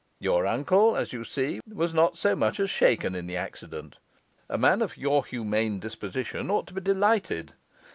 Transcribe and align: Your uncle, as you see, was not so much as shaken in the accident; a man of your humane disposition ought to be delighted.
Your 0.17 0.47
uncle, 0.47 0.97
as 0.97 1.13
you 1.13 1.23
see, 1.23 1.61
was 1.71 1.93
not 1.93 2.17
so 2.17 2.35
much 2.35 2.59
as 2.59 2.71
shaken 2.71 3.13
in 3.13 3.27
the 3.27 3.37
accident; 3.37 3.97
a 4.49 4.57
man 4.57 4.81
of 4.81 4.97
your 4.97 5.23
humane 5.23 5.77
disposition 5.79 6.49
ought 6.49 6.65
to 6.65 6.73
be 6.73 6.81
delighted. 6.81 7.53